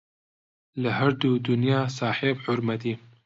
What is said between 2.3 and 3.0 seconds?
حورمەتی